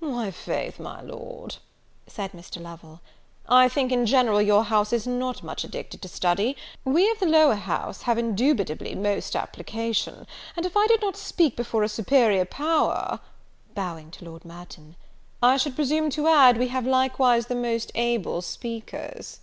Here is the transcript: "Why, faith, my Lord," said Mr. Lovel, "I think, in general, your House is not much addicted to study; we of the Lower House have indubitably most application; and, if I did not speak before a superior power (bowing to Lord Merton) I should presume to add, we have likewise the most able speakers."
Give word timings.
"Why, 0.00 0.30
faith, 0.30 0.78
my 0.78 1.00
Lord," 1.00 1.56
said 2.06 2.32
Mr. 2.32 2.60
Lovel, 2.60 3.00
"I 3.48 3.66
think, 3.66 3.90
in 3.90 4.04
general, 4.04 4.42
your 4.42 4.64
House 4.64 4.92
is 4.92 5.06
not 5.06 5.42
much 5.42 5.64
addicted 5.64 6.02
to 6.02 6.06
study; 6.08 6.54
we 6.84 7.10
of 7.10 7.18
the 7.18 7.24
Lower 7.24 7.54
House 7.54 8.02
have 8.02 8.18
indubitably 8.18 8.94
most 8.94 9.34
application; 9.34 10.26
and, 10.54 10.66
if 10.66 10.76
I 10.76 10.86
did 10.86 11.00
not 11.00 11.16
speak 11.16 11.56
before 11.56 11.82
a 11.82 11.88
superior 11.88 12.44
power 12.44 13.20
(bowing 13.74 14.10
to 14.10 14.26
Lord 14.26 14.44
Merton) 14.44 14.96
I 15.42 15.56
should 15.56 15.76
presume 15.76 16.10
to 16.10 16.28
add, 16.28 16.58
we 16.58 16.68
have 16.68 16.86
likewise 16.86 17.46
the 17.46 17.54
most 17.54 17.90
able 17.94 18.42
speakers." 18.42 19.40